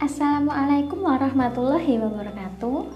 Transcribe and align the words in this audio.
Assalamualaikum 0.00 1.04
warahmatullahi 1.04 2.00
wabarakatuh. 2.00 2.88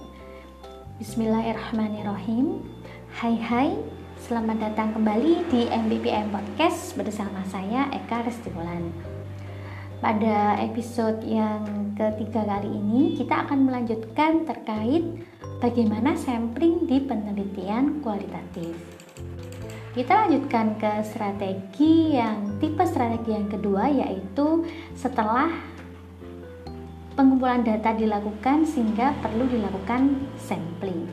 Bismillahirrahmanirrahim. 0.97 2.65
Hai 3.13 3.37
hai. 3.45 3.77
Selamat 4.25 4.57
datang 4.57 4.97
kembali 4.97 5.45
di 5.53 5.69
MBPM 5.69 6.33
Podcast 6.33 6.97
bersama 6.97 7.45
saya 7.53 7.93
Eka 7.93 8.25
Restimulan 8.25 8.89
Pada 10.01 10.57
episode 10.65 11.21
yang 11.29 11.93
ketiga 11.93 12.41
kali 12.41 12.73
ini 12.73 13.21
kita 13.21 13.45
akan 13.45 13.69
melanjutkan 13.69 14.49
terkait 14.49 15.05
bagaimana 15.61 16.17
sampling 16.17 16.89
di 16.89 17.05
penelitian 17.05 18.01
kualitatif. 18.01 18.73
Kita 19.93 20.25
lanjutkan 20.25 20.81
ke 20.81 21.05
strategi 21.05 22.17
yang 22.17 22.57
tipe 22.65 22.81
strategi 22.89 23.37
yang 23.37 23.53
kedua 23.53 23.93
yaitu 23.93 24.65
setelah 24.97 25.74
pengumpulan 27.15 27.63
data 27.63 27.95
dilakukan 27.95 28.67
sehingga 28.67 29.15
perlu 29.23 29.47
dilakukan 29.47 30.19
sampling. 30.39 31.07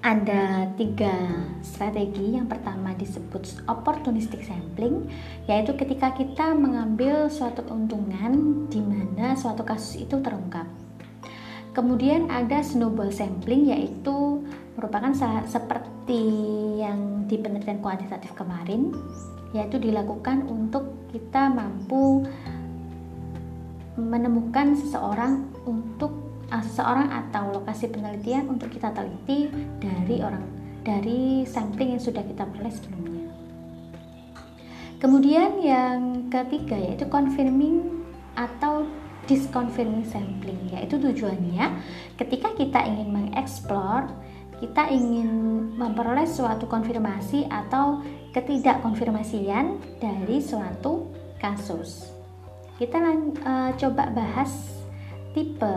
Ada 0.00 0.72
tiga 0.80 1.12
strategi. 1.60 2.40
Yang 2.40 2.56
pertama 2.56 2.96
disebut 2.96 3.68
opportunistic 3.68 4.40
sampling, 4.48 5.04
yaitu 5.44 5.76
ketika 5.76 6.16
kita 6.16 6.56
mengambil 6.56 7.28
suatu 7.28 7.60
keuntungan 7.66 8.64
di 8.72 8.80
mana 8.80 9.36
suatu 9.36 9.60
kasus 9.60 10.00
itu 10.00 10.16
terungkap. 10.24 10.64
Kemudian 11.76 12.32
ada 12.32 12.64
snowball 12.64 13.12
sampling, 13.12 13.68
yaitu 13.68 14.40
merupakan 14.74 15.12
seperti 15.44 16.22
yang 16.80 17.28
di 17.28 17.36
penelitian 17.36 17.84
kuantitatif 17.84 18.32
kemarin, 18.32 18.90
yaitu 19.52 19.76
dilakukan 19.76 20.48
untuk 20.48 20.96
kita 21.12 21.52
mampu 21.52 22.24
menemukan 24.00 24.72
seseorang 24.74 25.44
untuk 25.68 26.12
uh, 26.48 26.64
seseorang 26.64 27.12
atau 27.12 27.60
lokasi 27.60 27.92
penelitian 27.92 28.48
untuk 28.48 28.72
kita 28.72 28.90
teliti 28.96 29.52
dari 29.78 30.24
orang 30.24 30.44
dari 30.80 31.44
sampling 31.44 31.96
yang 31.96 32.02
sudah 32.02 32.24
kita 32.24 32.48
peroleh 32.48 32.72
sebelumnya. 32.72 33.28
Kemudian 35.00 35.60
yang 35.60 36.28
ketiga 36.32 36.76
yaitu 36.76 37.08
confirming 37.08 38.04
atau 38.36 38.88
disconfirming 39.28 40.04
sampling 40.08 40.58
yaitu 40.74 40.98
tujuannya 40.98 41.78
ketika 42.18 42.50
kita 42.56 42.82
ingin 42.82 43.08
mengeksplor 43.14 44.10
kita 44.60 44.92
ingin 44.92 45.30
memperoleh 45.78 46.28
suatu 46.28 46.68
konfirmasi 46.68 47.48
atau 47.48 48.04
ketidakkonfirmasian 48.36 49.80
dari 50.02 50.42
suatu 50.42 51.08
kasus 51.40 52.09
kita 52.80 52.96
uh, 53.44 53.76
coba 53.76 54.08
bahas 54.08 54.80
tipe 55.36 55.68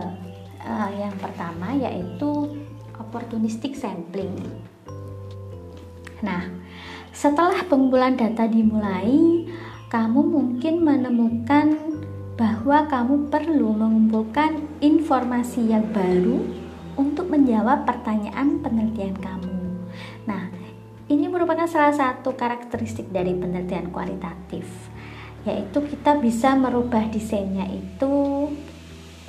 uh, 0.64 0.90
yang 0.96 1.12
pertama 1.20 1.76
yaitu 1.76 2.56
opportunistic 2.96 3.76
sampling. 3.76 4.32
Nah, 6.24 6.48
setelah 7.12 7.60
pengumpulan 7.68 8.16
data 8.16 8.48
dimulai, 8.48 9.44
kamu 9.92 10.20
mungkin 10.24 10.80
menemukan 10.80 11.76
bahwa 12.40 12.88
kamu 12.88 13.28
perlu 13.28 13.76
mengumpulkan 13.76 14.64
informasi 14.80 15.76
yang 15.76 15.84
baru 15.92 16.40
untuk 16.96 17.28
menjawab 17.28 17.84
pertanyaan 17.84 18.64
penelitian 18.64 19.14
kamu. 19.20 19.52
Nah, 20.24 20.48
ini 21.12 21.28
merupakan 21.28 21.68
salah 21.68 21.92
satu 21.92 22.32
karakteristik 22.32 23.12
dari 23.12 23.36
penelitian 23.36 23.92
kualitatif 23.92 24.93
yaitu 25.44 25.84
kita 25.84 26.16
bisa 26.20 26.56
merubah 26.56 27.04
desainnya 27.12 27.68
itu 27.68 28.48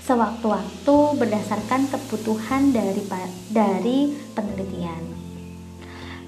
sewaktu-waktu 0.05 0.95
berdasarkan 1.17 1.89
kebutuhan 1.89 2.71
dari 2.71 3.03
dari 3.51 3.99
penelitian. 4.37 5.03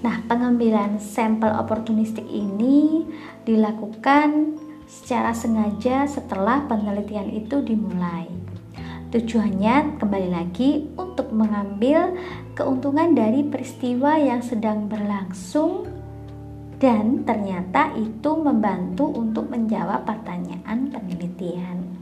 Nah, 0.02 0.22
pengambilan 0.30 1.02
sampel 1.02 1.50
oportunistik 1.58 2.26
ini 2.30 3.06
dilakukan 3.46 4.58
secara 4.86 5.34
sengaja 5.34 6.06
setelah 6.06 6.66
penelitian 6.70 7.30
itu 7.34 7.62
dimulai. 7.66 8.30
Tujuannya 9.08 9.98
kembali 10.04 10.30
lagi 10.30 10.92
untuk 11.00 11.32
mengambil 11.32 12.12
keuntungan 12.54 13.16
dari 13.16 13.46
peristiwa 13.46 14.20
yang 14.20 14.44
sedang 14.44 14.92
berlangsung 14.92 15.97
dan 16.78 17.26
ternyata 17.26 17.94
itu 17.98 18.38
membantu 18.38 19.10
untuk 19.10 19.50
menjawab 19.50 20.06
pertanyaan 20.06 20.94
penelitian. 20.94 21.98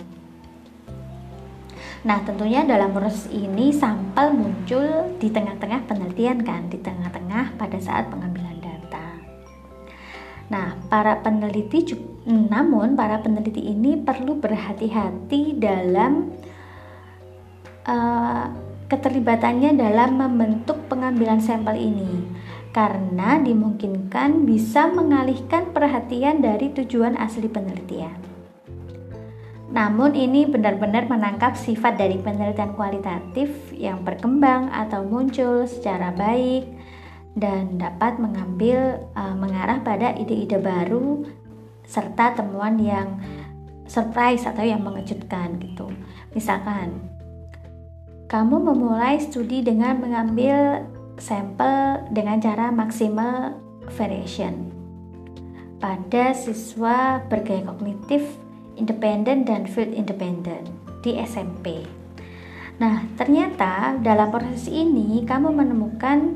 Nah, 2.06 2.22
tentunya 2.22 2.62
dalam 2.62 2.94
proses 2.94 3.26
ini 3.34 3.74
sampel 3.74 4.36
muncul 4.36 5.16
di 5.18 5.32
tengah-tengah 5.32 5.90
penelitian 5.90 6.44
kan, 6.46 6.70
di 6.70 6.78
tengah-tengah 6.78 7.58
pada 7.58 7.78
saat 7.82 8.14
pengambilan 8.14 8.62
data. 8.62 9.08
Nah, 10.54 10.78
para 10.86 11.18
peneliti 11.26 11.98
namun 12.30 12.94
para 12.94 13.22
peneliti 13.22 13.64
ini 13.74 13.98
perlu 13.98 14.38
berhati-hati 14.38 15.58
dalam 15.58 16.30
uh, 17.90 18.46
keterlibatannya 18.86 19.74
dalam 19.74 20.22
membentuk 20.22 20.86
pengambilan 20.86 21.42
sampel 21.42 21.74
ini 21.74 22.25
karena 22.76 23.40
dimungkinkan 23.40 24.44
bisa 24.44 24.92
mengalihkan 24.92 25.72
perhatian 25.72 26.44
dari 26.44 26.76
tujuan 26.76 27.16
asli 27.16 27.48
penelitian. 27.48 28.20
Namun 29.72 30.12
ini 30.12 30.44
benar-benar 30.44 31.08
menangkap 31.08 31.56
sifat 31.56 31.96
dari 31.96 32.20
penelitian 32.20 32.76
kualitatif 32.76 33.48
yang 33.72 34.04
berkembang 34.04 34.68
atau 34.76 35.08
muncul 35.08 35.64
secara 35.64 36.12
baik 36.12 36.68
dan 37.40 37.80
dapat 37.80 38.20
mengambil 38.20 39.08
uh, 39.16 39.36
mengarah 39.40 39.80
pada 39.80 40.12
ide-ide 40.20 40.60
baru 40.60 41.24
serta 41.88 42.44
temuan 42.44 42.76
yang 42.76 43.24
surprise 43.88 44.44
atau 44.44 44.68
yang 44.68 44.84
mengejutkan 44.84 45.64
gitu. 45.64 45.88
Misalkan 46.36 46.92
kamu 48.28 48.68
memulai 48.68 49.16
studi 49.24 49.64
dengan 49.64 49.96
mengambil 50.02 50.84
sampel 51.18 52.04
dengan 52.12 52.40
cara 52.44 52.72
maksimal 52.72 53.56
variation 53.96 54.76
pada 55.80 56.34
siswa 56.34 57.22
bergaya 57.30 57.62
kognitif 57.68 58.24
independen 58.80 59.44
dan 59.46 59.68
field 59.70 59.92
independent 59.94 60.66
di 61.06 61.20
SMP. 61.22 61.86
Nah, 62.82 63.08
ternyata 63.16 63.96
dalam 64.04 64.34
proses 64.34 64.68
ini 64.68 65.24
kamu 65.24 65.54
menemukan 65.54 66.36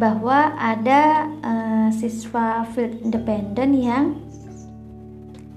bahwa 0.00 0.56
ada 0.58 1.28
uh, 1.44 1.88
siswa 1.94 2.66
field 2.74 2.98
independent 3.04 3.72
yang 3.76 4.04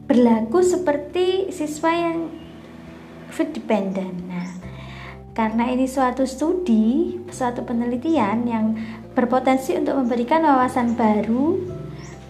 berlaku 0.05 0.61
seperti 0.61 1.49
siswa 1.49 1.89
yang 1.89 2.29
field 3.33 3.55
dependent. 3.57 4.24
Karena 5.35 5.67
ini 5.67 5.83
suatu 5.83 6.23
studi, 6.23 7.19
suatu 7.27 7.67
penelitian 7.67 8.47
yang 8.47 8.71
berpotensi 9.11 9.75
untuk 9.75 9.99
memberikan 9.99 10.47
wawasan 10.47 10.95
baru, 10.95 11.59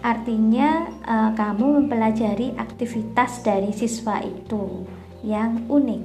artinya 0.01 0.89
uh, 1.05 1.29
kamu 1.37 1.85
mempelajari 1.85 2.57
aktivitas 2.57 3.45
dari 3.45 3.69
siswa 3.77 4.25
itu 4.25 4.89
yang 5.21 5.69
unik. 5.69 6.03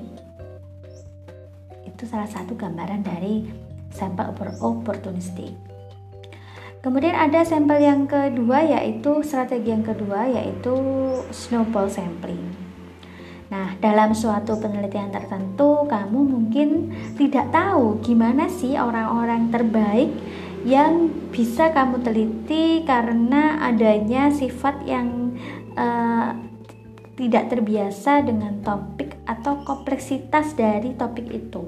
Itu 1.89 2.05
salah 2.05 2.29
satu 2.29 2.53
gambaran 2.53 3.01
dari 3.01 3.49
sampel 3.97 4.37
opportunistik. 4.61 5.57
Kemudian 6.85 7.17
ada 7.17 7.49
sampel 7.49 7.81
yang 7.81 8.05
kedua 8.05 8.61
yaitu 8.61 9.25
strategi 9.25 9.73
yang 9.73 9.85
kedua 9.85 10.29
yaitu 10.29 10.77
snowball 11.33 11.89
sampling. 11.89 12.60
Nah, 13.51 13.75
dalam 13.83 14.15
suatu 14.15 14.63
penelitian 14.63 15.11
tertentu, 15.11 15.83
kamu 15.91 16.19
mungkin 16.23 16.95
tidak 17.19 17.51
tahu 17.51 17.99
gimana 17.99 18.47
sih 18.47 18.79
orang-orang 18.79 19.51
terbaik 19.51 20.11
yang 20.63 21.11
bisa 21.35 21.75
kamu 21.75 21.99
teliti 21.99 22.87
karena 22.87 23.59
adanya 23.67 24.31
sifat 24.31 24.87
yang 24.87 25.35
uh, 25.75 26.31
tidak 27.19 27.51
terbiasa 27.51 28.23
dengan 28.23 28.63
topik 28.63 29.19
atau 29.27 29.67
kompleksitas 29.67 30.55
dari 30.55 30.95
topik 30.95 31.27
itu. 31.29 31.67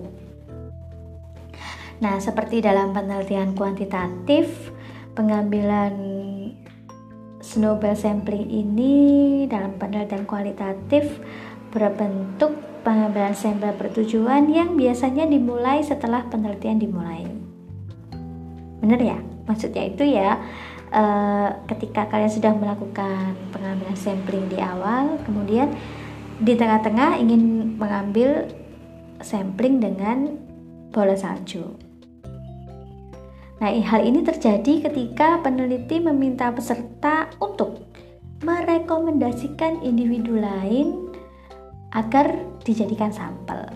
Nah, 1.99 2.23
seperti 2.23 2.62
dalam 2.62 2.94
penelitian 2.94 3.58
kuantitatif, 3.58 4.70
pengambilan 5.19 5.94
snowball 7.43 7.99
sampling 7.99 8.46
ini 8.49 8.94
dalam 9.50 9.75
penelitian 9.76 10.25
kualitatif 10.25 11.20
berbentuk 11.73 12.53
pengambilan 12.85 13.33
sampel 13.33 13.73
bertujuan 13.81 14.53
yang 14.53 14.77
biasanya 14.77 15.25
dimulai 15.25 15.81
setelah 15.81 16.29
penelitian 16.29 16.79
dimulai. 16.79 17.25
Benar 18.85 19.01
ya? 19.01 19.19
Maksudnya 19.49 19.89
itu 19.89 20.05
ya, 20.07 20.39
e, 20.93 21.03
ketika 21.73 22.07
kalian 22.13 22.31
sudah 22.31 22.53
melakukan 22.55 23.35
pengambilan 23.51 23.97
sampling 23.97 24.47
di 24.53 24.61
awal, 24.61 25.19
kemudian 25.25 25.73
di 26.43 26.55
tengah-tengah 26.55 27.19
ingin 27.19 27.75
mengambil 27.81 28.47
sampling 29.23 29.79
dengan 29.81 30.37
bola 30.93 31.17
salju. 31.17 31.63
Nah, 33.63 33.71
hal 33.71 34.03
ini 34.03 34.27
terjadi 34.27 34.91
ketika 34.91 35.39
peneliti 35.39 36.03
meminta 36.03 36.51
peserta 36.51 37.31
untuk 37.39 37.87
merekomendasikan 38.43 39.87
individu 39.87 40.35
lain 40.35 41.12
agar 41.93 42.41
dijadikan 42.65 43.12
sampel. 43.12 43.69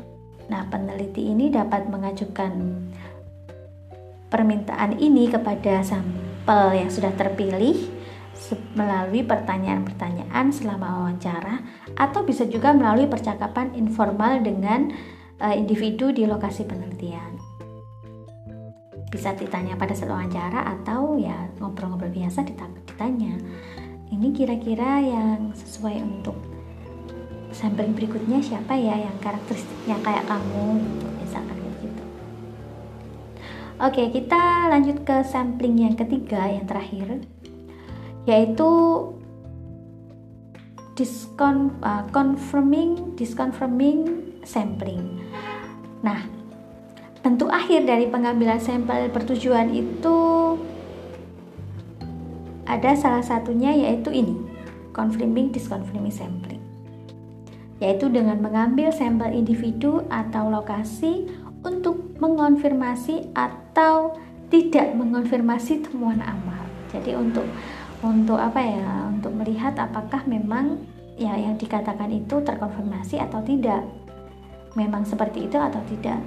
Nah, 0.48 0.64
peneliti 0.72 1.28
ini 1.30 1.52
dapat 1.52 1.90
mengajukan 1.90 2.52
permintaan 4.32 4.98
ini 4.98 5.30
kepada 5.30 5.84
sampel 5.84 6.76
yang 6.76 6.90
sudah 6.90 7.12
terpilih 7.14 7.76
melalui 8.76 9.24
pertanyaan-pertanyaan 9.24 10.52
selama 10.52 11.02
wawancara 11.02 11.64
atau 11.96 12.22
bisa 12.22 12.44
juga 12.44 12.76
melalui 12.76 13.08
percakapan 13.08 13.72
informal 13.74 14.44
dengan 14.44 14.92
uh, 15.40 15.54
individu 15.56 16.12
di 16.12 16.28
lokasi 16.28 16.68
penelitian 16.68 17.40
bisa 19.06 19.32
ditanya 19.32 19.78
pada 19.78 19.94
saat 19.94 20.10
wawancara 20.10 20.66
atau 20.78 21.16
ya 21.16 21.48
ngobrol-ngobrol 21.62 22.10
biasa 22.10 22.44
ditanya 22.44 23.38
ini 24.12 24.34
kira-kira 24.34 25.00
yang 25.00 25.54
sesuai 25.54 26.02
untuk 26.02 26.55
sampling 27.56 27.96
berikutnya 27.96 28.44
siapa 28.44 28.76
ya 28.76 29.08
yang 29.08 29.16
karakteristiknya 29.24 29.96
kayak 30.04 30.28
kamu 30.28 30.84
misalkan 31.24 31.56
gitu 31.80 32.04
oke 33.80 34.02
kita 34.12 34.42
lanjut 34.68 35.00
ke 35.08 35.16
sampling 35.24 35.80
yang 35.80 35.96
ketiga 35.96 36.44
yang 36.52 36.68
terakhir 36.68 37.24
yaitu 38.28 38.68
discon 40.92 41.72
uh, 41.80 42.04
confirming 42.12 43.16
disconfirming 43.16 44.20
sampling 44.44 45.24
nah 46.04 46.36
Bentuk 47.26 47.50
akhir 47.50 47.90
dari 47.90 48.06
pengambilan 48.06 48.62
sampel 48.62 49.10
pertujuan 49.10 49.74
itu 49.74 50.14
ada 52.62 52.94
salah 52.94 53.18
satunya 53.18 53.74
yaitu 53.74 54.14
ini, 54.14 54.38
confirming 54.94 55.50
disconfirming 55.50 56.14
sampling. 56.14 56.62
Yaitu 57.82 58.08
dengan 58.08 58.40
mengambil 58.40 58.88
sampel 58.88 59.36
individu 59.36 60.00
atau 60.08 60.48
lokasi 60.48 61.28
untuk 61.60 62.16
mengonfirmasi 62.16 63.34
atau 63.36 64.16
tidak 64.48 64.94
mengonfirmasi 64.94 65.84
temuan 65.84 66.22
amal. 66.22 66.64
Jadi 66.94 67.18
untuk 67.18 67.44
untuk 68.00 68.38
apa 68.38 68.60
ya? 68.62 69.10
Untuk 69.10 69.34
melihat 69.34 69.74
apakah 69.76 70.22
memang 70.24 70.80
ya 71.16 71.34
yang 71.36 71.56
dikatakan 71.58 72.12
itu 72.12 72.40
terkonfirmasi 72.40 73.20
atau 73.20 73.42
tidak. 73.42 73.84
Memang 74.76 75.04
seperti 75.08 75.48
itu 75.48 75.56
atau 75.56 75.80
tidak. 75.88 76.20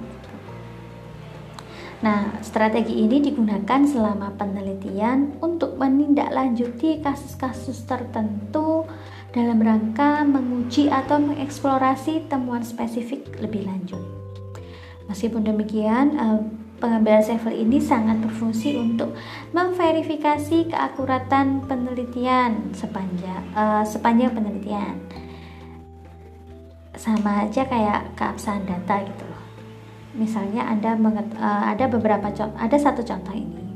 Nah, 2.00 2.40
strategi 2.40 3.04
ini 3.04 3.20
digunakan 3.20 3.84
selama 3.84 4.32
penelitian 4.40 5.36
untuk 5.44 5.76
menindaklanjuti 5.76 7.04
kasus-kasus 7.04 7.84
tertentu 7.84 8.88
dalam 9.30 9.62
rangka 9.62 10.26
menguji 10.26 10.90
atau 10.90 11.22
mengeksplorasi 11.22 12.26
temuan 12.26 12.66
spesifik 12.66 13.26
lebih 13.38 13.66
lanjut. 13.66 14.02
Meskipun 15.06 15.42
demikian, 15.42 16.06
eh, 16.18 16.40
pengambilan 16.78 17.22
sampel 17.22 17.54
ini 17.54 17.78
sangat 17.78 18.22
berfungsi 18.24 18.78
untuk 18.78 19.14
memverifikasi 19.52 20.72
keakuratan 20.72 21.68
penelitian 21.68 22.72
sepanjang 22.72 23.44
uh, 23.52 23.84
sepanjang 23.84 24.32
penelitian. 24.32 24.96
Sama 26.96 27.44
aja 27.44 27.68
kayak 27.68 28.16
keabsahan 28.16 28.64
data 28.64 28.96
gitu 29.04 29.24
loh 29.28 29.40
misalnya 30.14 30.66
Anda 30.66 30.98
uh, 30.98 31.64
ada 31.70 31.86
beberapa 31.86 32.34
contoh, 32.34 32.58
ada 32.58 32.76
satu 32.78 33.02
contoh 33.06 33.34
ini. 33.34 33.66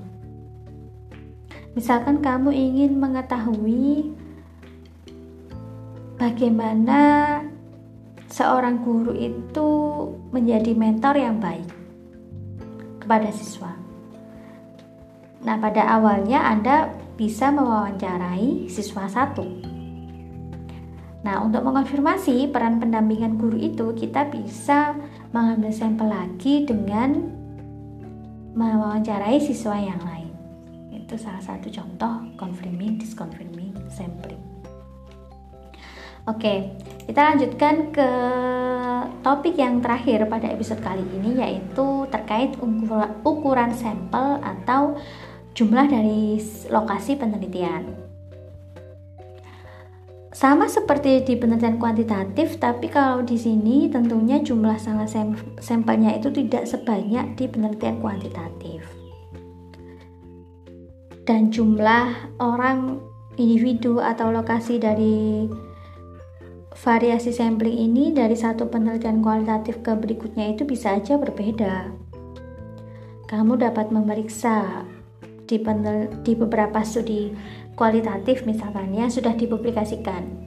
Misalkan 1.74 2.22
kamu 2.22 2.54
ingin 2.54 2.98
mengetahui 2.98 4.14
bagaimana 6.18 7.40
seorang 8.30 8.82
guru 8.82 9.14
itu 9.14 9.68
menjadi 10.30 10.72
mentor 10.74 11.14
yang 11.18 11.38
baik 11.38 11.66
kepada 13.02 13.30
siswa. 13.30 13.74
Nah, 15.44 15.60
pada 15.60 15.84
awalnya 16.00 16.40
Anda 16.40 16.88
bisa 17.14 17.52
mewawancarai 17.52 18.66
siswa 18.72 19.04
satu. 19.06 19.44
Nah, 21.24 21.40
untuk 21.40 21.64
mengonfirmasi 21.64 22.52
peran 22.52 22.80
pendampingan 22.80 23.36
guru 23.36 23.56
itu, 23.56 23.92
kita 23.96 24.28
bisa 24.28 24.96
mengambil 25.32 25.72
sampel 25.72 26.08
lagi 26.08 26.64
dengan 26.64 27.28
mewawancarai 28.56 29.40
siswa 29.40 29.76
yang 29.76 30.00
lain. 30.04 30.32
Itu 30.92 31.20
salah 31.20 31.44
satu 31.44 31.68
contoh 31.68 32.24
confirming, 32.40 32.96
disconfirming 33.00 33.76
sampling. 33.92 34.53
Oke, 36.24 36.72
kita 37.04 37.36
lanjutkan 37.36 37.92
ke 37.92 38.10
topik 39.20 39.60
yang 39.60 39.84
terakhir 39.84 40.24
pada 40.24 40.48
episode 40.48 40.80
kali 40.80 41.04
ini 41.20 41.36
yaitu 41.36 42.08
terkait 42.08 42.56
ukuran 43.28 43.76
sampel 43.76 44.40
atau 44.40 44.96
jumlah 45.52 45.84
dari 45.84 46.40
lokasi 46.72 47.20
penelitian. 47.20 47.92
Sama 50.32 50.64
seperti 50.66 51.28
di 51.28 51.36
penelitian 51.36 51.76
kuantitatif, 51.76 52.56
tapi 52.56 52.88
kalau 52.88 53.20
di 53.20 53.36
sini 53.36 53.92
tentunya 53.92 54.40
jumlah 54.40 54.80
salah 54.80 55.06
sampelnya 55.60 56.16
itu 56.16 56.32
tidak 56.32 56.64
sebanyak 56.64 57.36
di 57.36 57.52
penelitian 57.52 58.00
kuantitatif. 58.00 58.80
Dan 61.28 61.52
jumlah 61.52 62.34
orang 62.40 62.98
individu 63.36 64.00
atau 64.00 64.32
lokasi 64.34 64.80
dari 64.82 65.46
variasi 66.74 67.30
sampling 67.30 67.78
ini 67.78 68.10
dari 68.10 68.34
satu 68.34 68.66
penelitian 68.66 69.22
kualitatif 69.22 69.80
ke 69.86 69.94
berikutnya 69.94 70.54
itu 70.54 70.66
bisa 70.66 70.98
aja 70.98 71.14
berbeda. 71.14 71.94
Kamu 73.30 73.56
dapat 73.56 73.94
memeriksa 73.94 74.82
di, 75.46 75.56
penel, 75.62 76.10
di 76.26 76.34
beberapa 76.34 76.82
studi 76.82 77.30
kualitatif 77.78 78.46
misalkan 78.46 78.94
yang 78.94 79.10
sudah 79.10 79.34
dipublikasikan 79.34 80.44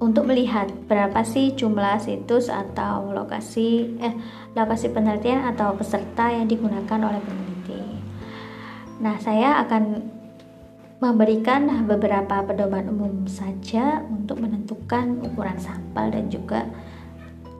untuk 0.00 0.24
melihat 0.24 0.66
berapa 0.88 1.20
sih 1.22 1.52
jumlah 1.52 2.00
situs 2.00 2.48
atau 2.48 3.12
lokasi 3.12 4.00
eh 4.00 4.16
lokasi 4.56 4.88
penelitian 4.88 5.44
atau 5.52 5.76
peserta 5.76 6.32
yang 6.32 6.48
digunakan 6.48 6.98
oleh 7.04 7.20
peneliti. 7.20 8.00
Nah, 9.00 9.20
saya 9.20 9.60
akan 9.60 10.00
memberikan 11.00 11.88
beberapa 11.88 12.44
pedoman 12.44 12.92
umum 12.92 13.24
saja 13.24 14.04
untuk 14.04 14.44
menentukan 14.44 15.24
ukuran 15.24 15.56
sampel 15.56 16.12
dan 16.12 16.28
juga 16.28 16.68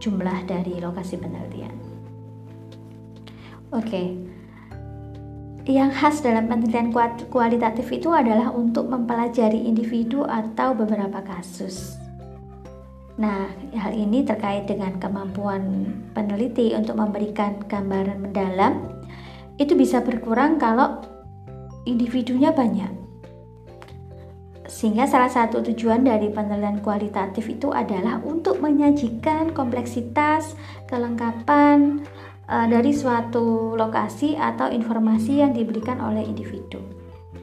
jumlah 0.00 0.44
dari 0.44 0.76
lokasi 0.80 1.16
penelitian. 1.16 1.72
Oke. 3.72 3.84
Okay 3.88 4.08
yang 5.70 5.94
khas 5.94 6.24
dalam 6.24 6.50
penelitian 6.50 6.90
kualitatif 7.30 7.86
itu 7.94 8.10
adalah 8.10 8.50
untuk 8.50 8.90
mempelajari 8.90 9.70
individu 9.70 10.26
atau 10.26 10.74
beberapa 10.74 11.22
kasus. 11.22 11.94
Nah, 13.20 13.52
hal 13.76 13.92
ini 13.92 14.24
terkait 14.24 14.66
dengan 14.66 14.96
kemampuan 14.96 15.92
peneliti 16.16 16.72
untuk 16.72 16.96
memberikan 16.96 17.60
gambaran 17.68 18.18
mendalam. 18.24 19.04
Itu 19.60 19.76
bisa 19.76 20.00
berkurang 20.00 20.56
kalau 20.56 21.04
individunya 21.84 22.50
banyak. 22.50 22.99
Sehingga 24.70 25.10
salah 25.10 25.26
satu 25.26 25.58
tujuan 25.66 26.06
dari 26.06 26.30
penelitian 26.30 26.78
kualitatif 26.78 27.50
itu 27.50 27.74
adalah 27.74 28.22
untuk 28.22 28.62
menyajikan 28.62 29.50
kompleksitas, 29.50 30.54
kelengkapan, 30.86 32.06
uh, 32.46 32.70
dari 32.70 32.94
suatu 32.94 33.74
lokasi 33.74 34.38
atau 34.38 34.70
informasi 34.70 35.42
yang 35.42 35.50
diberikan 35.50 35.98
oleh 35.98 36.22
individu. 36.22 36.78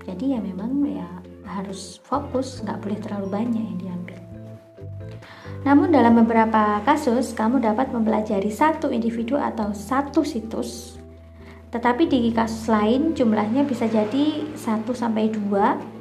Jadi 0.07 0.31
ya 0.31 0.39
memang 0.39 0.71
ya 0.87 1.09
harus 1.43 1.99
fokus, 2.07 2.63
nggak 2.63 2.79
boleh 2.79 2.99
terlalu 3.03 3.27
banyak 3.27 3.59
yang 3.59 3.77
diambil. 3.77 4.19
Namun 5.67 5.91
dalam 5.91 6.15
beberapa 6.23 6.79
kasus 6.87 7.35
kamu 7.35 7.59
dapat 7.59 7.91
mempelajari 7.91 8.47
satu 8.47 8.87
individu 8.87 9.35
atau 9.35 9.75
satu 9.75 10.23
situs 10.23 10.95
tetapi 11.67 12.07
di 12.07 12.31
kasus 12.31 12.71
lain 12.71 13.11
jumlahnya 13.11 13.67
bisa 13.67 13.91
jadi 13.91 14.47
1 14.55 14.87
sampai 14.95 15.27
2 15.27 15.96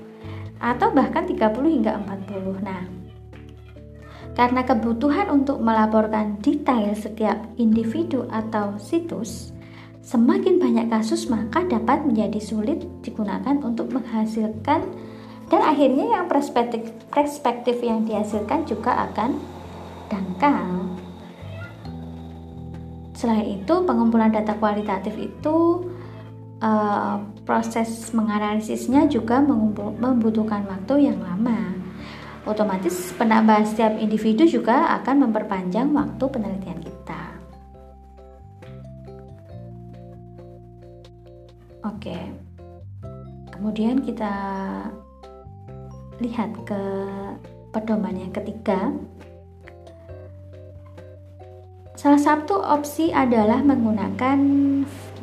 atau 0.60 0.92
bahkan 0.92 1.28
30 1.28 1.52
hingga 1.68 2.00
40. 2.00 2.64
Nah, 2.64 2.82
karena 4.36 4.60
kebutuhan 4.68 5.32
untuk 5.32 5.64
melaporkan 5.64 6.36
detail 6.44 6.92
setiap 6.92 7.40
individu 7.56 8.28
atau 8.28 8.76
situs, 8.76 9.56
semakin 10.04 10.60
banyak 10.60 10.86
kasus 10.92 11.28
maka 11.32 11.64
dapat 11.64 12.04
menjadi 12.04 12.40
sulit 12.40 12.84
digunakan 13.00 13.56
untuk 13.64 13.88
menghasilkan 13.92 14.84
dan 15.46 15.60
akhirnya 15.62 16.20
yang 16.20 16.26
perspektif 16.28 16.90
perspektif 17.08 17.80
yang 17.80 18.04
dihasilkan 18.04 18.68
juga 18.68 19.08
akan 19.08 19.40
dangkal. 20.12 20.90
Selain 23.16 23.48
itu, 23.56 23.74
pengumpulan 23.88 24.28
data 24.28 24.52
kualitatif 24.60 25.16
itu 25.16 25.88
uh, 26.60 27.16
proses 27.46 28.10
menganalisisnya 28.10 29.06
juga 29.06 29.38
membutuhkan 29.96 30.66
waktu 30.66 31.08
yang 31.08 31.22
lama. 31.22 31.78
Otomatis 32.42 33.14
penambahan 33.14 33.66
setiap 33.66 33.94
individu 33.98 34.46
juga 34.46 34.90
akan 35.00 35.30
memperpanjang 35.30 35.90
waktu 35.94 36.24
penelitian 36.26 36.78
kita. 36.82 37.22
Oke. 41.86 42.18
Kemudian 43.54 44.02
kita 44.02 44.34
lihat 46.18 46.50
ke 46.66 46.82
pedoman 47.70 48.14
yang 48.14 48.34
ketiga. 48.34 48.90
Salah 51.96 52.20
satu 52.20 52.60
opsi 52.60 53.08
adalah 53.08 53.64
menggunakan 53.64 54.36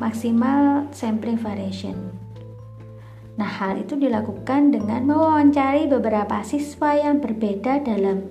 maksimal 0.01 0.89
sampling 0.89 1.37
variation. 1.37 1.93
Nah, 3.37 3.45
hal 3.45 3.77
itu 3.77 3.93
dilakukan 3.93 4.73
dengan 4.73 5.05
mewawancari 5.05 5.85
beberapa 5.85 6.41
siswa 6.41 6.97
yang 6.97 7.21
berbeda 7.21 7.85
dalam 7.85 8.25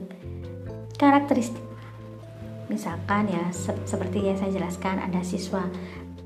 karakteristik. 0.98 1.62
Misalkan 2.66 3.30
ya, 3.30 3.46
se 3.54 3.78
seperti 3.86 4.26
yang 4.26 4.34
saya 4.34 4.58
jelaskan 4.58 4.98
ada 4.98 5.22
siswa 5.22 5.62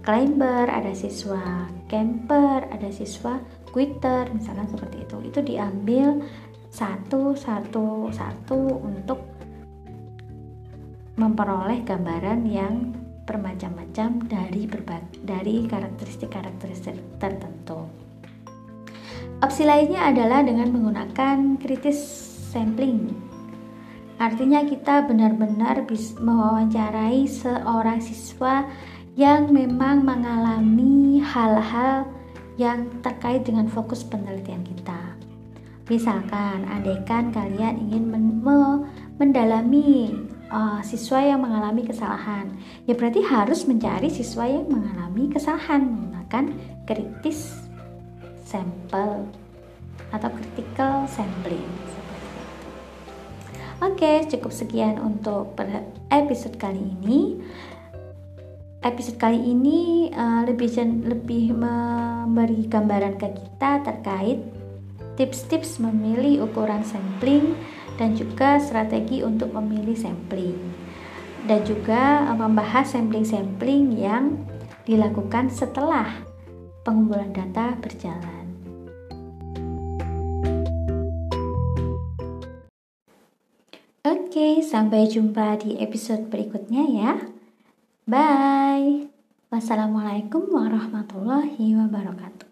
climber, 0.01 0.73
ada 0.73 0.97
siswa 0.97 1.69
camper, 1.93 2.65
ada 2.73 2.89
siswa 2.89 3.37
quitter, 3.77 4.33
misalkan 4.33 4.73
seperti 4.73 5.05
itu. 5.05 5.17
Itu 5.21 5.45
diambil 5.45 6.25
satu 6.73 7.37
satu 7.37 8.09
satu 8.09 8.81
untuk 8.81 9.36
memperoleh 11.17 11.81
gambaran 11.85 12.45
yang 12.45 12.93
bermacam-macam 13.27 14.23
dari 14.31 14.69
berbagai 14.71 15.19
dari 15.27 15.67
karakteristik-karakteristik 15.67 16.95
tertentu. 17.19 17.89
Opsi 19.43 19.69
lainnya 19.69 20.09
adalah 20.09 20.41
dengan 20.47 20.71
menggunakan 20.73 21.61
kritis 21.61 21.99
sampling. 22.53 23.13
Artinya 24.17 24.65
kita 24.65 25.05
benar-benar 25.05 25.85
bisa 25.85 26.17
mewawancarai 26.23 27.29
seorang 27.29 28.01
siswa 28.01 28.65
yang 29.13 29.53
memang 29.53 30.05
mengalami 30.05 31.21
hal-hal 31.21 32.09
yang 32.57 32.89
terkait 33.05 33.45
dengan 33.45 33.69
fokus 33.69 34.01
penelitian 34.01 34.65
kita. 34.65 35.17
Misalkan, 35.93 36.65
andaikan 36.65 37.29
kalian 37.29 37.77
ingin 37.89 38.09
men 38.09 38.27
mendalami 39.21 40.13
uh, 40.51 40.81
siswa 40.83 41.23
yang 41.23 41.43
mengalami 41.43 41.87
kesalahan 41.87 42.55
ya 42.87 42.95
berarti 42.95 43.23
harus 43.23 43.67
mencari 43.67 44.11
siswa 44.11 44.47
yang 44.47 44.67
mengalami 44.67 45.31
kesalahan 45.31 45.83
menggunakan 45.87 46.45
kritis 46.87 47.55
sampel 48.47 49.27
atau 50.15 50.29
critical 50.31 51.07
sampling 51.11 51.67
Oke, 53.77 54.25
cukup 54.33 54.57
sekian 54.57 54.97
untuk 54.97 55.53
episode 56.09 56.57
kali 56.57 56.81
ini. 56.81 57.37
Episode 58.81 59.21
kali 59.21 59.37
ini 59.37 60.09
uh, 60.17 60.49
lebih 60.49 60.73
lebih 61.05 61.53
memberi 61.53 62.65
gambaran 62.73 63.21
ke 63.21 63.37
kita 63.37 63.85
terkait 63.85 64.41
tips-tips 65.21 65.77
memilih 65.77 66.49
ukuran 66.49 66.89
sampling 66.89 67.53
dan 67.97 68.17
juga 68.17 68.61
strategi 68.61 69.25
untuk 69.25 69.53
memilih 69.57 69.97
sampling 69.97 70.87
dan 71.47 71.63
juga 71.63 72.27
eh, 72.27 72.37
membahas 72.37 72.93
sampling-sampling 72.93 73.97
yang 73.97 74.37
dilakukan 74.87 75.51
setelah 75.51 76.07
pengumpulan 76.87 77.35
data 77.35 77.75
berjalan. 77.83 78.47
Oke, 84.07 84.63
sampai 84.63 85.11
jumpa 85.11 85.59
di 85.59 85.83
episode 85.83 86.31
berikutnya 86.31 86.85
ya. 86.87 87.13
Bye. 88.07 89.11
Wassalamualaikum 89.51 90.47
warahmatullahi 90.47 91.75
wabarakatuh. 91.75 92.46